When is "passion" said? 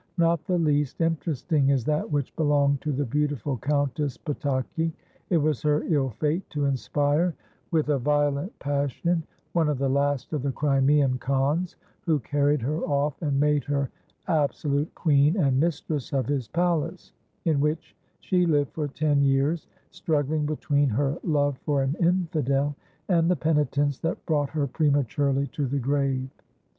8.57-9.21